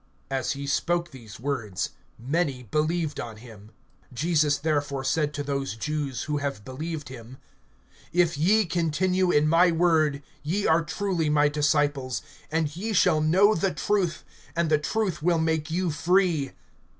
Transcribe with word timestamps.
(30)As 0.31 0.53
he 0.53 0.65
spoke 0.65 1.11
these 1.11 1.39
words 1.39 1.91
many 2.17 2.63
believed 2.63 3.19
on 3.19 3.37
him. 3.37 3.69
(31)Jesus 4.15 4.59
therefore 4.59 5.03
said 5.03 5.31
to 5.31 5.43
those 5.43 5.75
Jews 5.75 6.23
who 6.23 6.37
have 6.37 6.65
believed 6.65 7.09
him: 7.09 7.37
If 8.11 8.35
ye 8.35 8.65
continue 8.65 9.29
in 9.29 9.47
my 9.47 9.69
word, 9.69 10.23
ye 10.41 10.65
are 10.65 10.83
truly 10.83 11.29
my 11.29 11.49
disciples; 11.49 12.23
(32)and 12.51 12.75
ye 12.75 12.93
shall 12.93 13.21
know 13.21 13.53
the 13.53 13.75
truth, 13.75 14.23
and 14.55 14.71
the 14.71 14.79
truth 14.79 15.21
will 15.21 15.37
make 15.37 15.69
you 15.69 15.91
free. 15.91 16.53